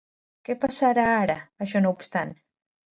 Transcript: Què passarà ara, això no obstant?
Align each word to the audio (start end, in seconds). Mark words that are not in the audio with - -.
Què 0.47 0.55
passarà 0.63 1.05
ara, 1.19 1.37
això 1.67 1.87
no 1.87 1.95
obstant? 1.99 2.37